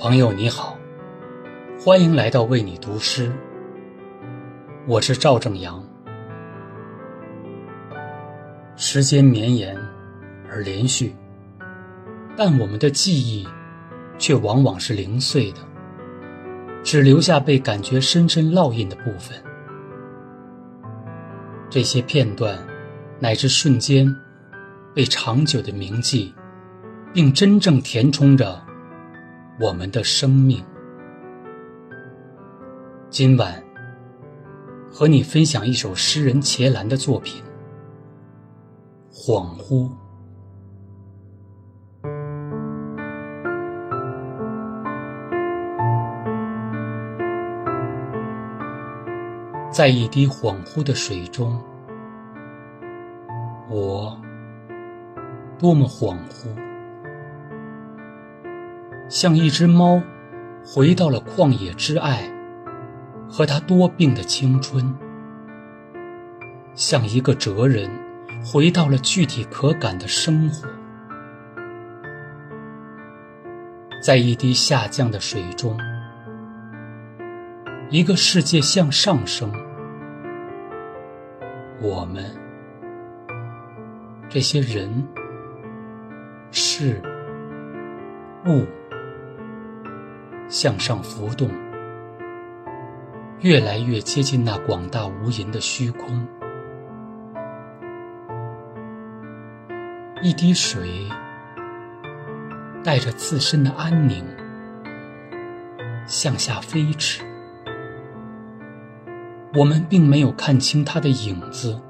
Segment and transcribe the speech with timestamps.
[0.00, 0.78] 朋友你好，
[1.80, 3.32] 欢迎来到为你读诗。
[4.86, 5.84] 我是赵正阳。
[8.76, 9.76] 时间绵延
[10.48, 11.16] 而连续，
[12.36, 13.44] 但我们的记忆
[14.18, 15.58] 却往往是零碎的，
[16.84, 19.36] 只留下被感觉深深烙印的部分。
[21.68, 22.56] 这些片段
[23.18, 24.14] 乃至瞬间，
[24.94, 26.32] 被长久的铭记，
[27.12, 28.67] 并真正填充着。
[29.60, 30.64] 我们的生命。
[33.10, 33.60] 今晚
[34.88, 37.42] 和你分享一首诗人茄兰的作品
[39.12, 39.88] 《恍惚》。
[49.72, 51.60] 在一滴恍惚的水中，
[53.68, 54.16] 我
[55.58, 56.67] 多么恍惚。
[59.08, 60.02] 像一只猫，
[60.62, 62.30] 回到了旷野之爱，
[63.26, 64.84] 和他多病的青春；
[66.74, 67.90] 像一个哲人，
[68.44, 70.68] 回到了具体可感的生活。
[74.02, 75.74] 在一滴下降的水中，
[77.88, 79.50] 一个世界向上升。
[81.80, 82.24] 我们
[84.28, 85.02] 这些人、
[86.50, 87.00] 事、
[88.46, 88.66] 物。
[90.48, 91.50] 向上浮动，
[93.40, 96.26] 越来越接近那广大无垠的虚空。
[100.22, 101.06] 一滴水
[102.82, 104.24] 带着自身的安宁
[106.06, 107.22] 向下飞驰，
[109.54, 111.80] 我们并没有看清它的影子，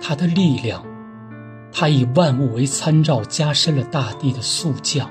[0.00, 0.84] 它的力量，
[1.72, 5.10] 它以万物为参照，加深了大地的速降。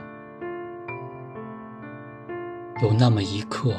[2.81, 3.73] 有那么一刻，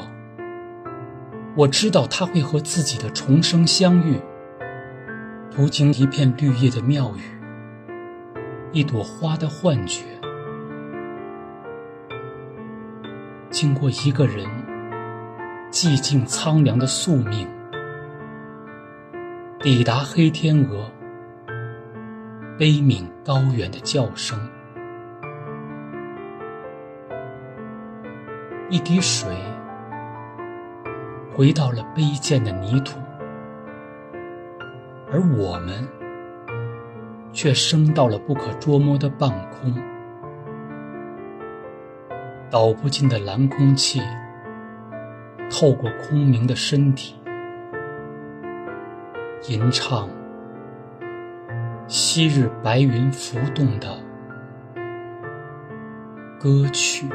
[1.55, 4.19] 我知道他会和自己的重生相遇，
[5.51, 7.21] 途经一片绿叶的庙宇，
[8.71, 10.01] 一朵花的幻觉，
[13.51, 14.47] 经过一个人
[15.71, 17.47] 寂静苍凉的宿命，
[19.59, 20.91] 抵达黑天鹅
[22.57, 24.56] 悲悯高远的叫声。
[28.69, 29.33] 一滴水
[31.33, 32.99] 回到了卑贱的泥土，
[35.09, 35.87] 而我们
[37.31, 39.73] 却升到了不可捉摸的半空。
[42.49, 44.01] 倒不尽的蓝空气
[45.49, 47.15] 透过空明的身体，
[49.47, 50.09] 吟唱
[51.87, 53.97] 昔日白云浮动的
[56.37, 57.07] 歌曲。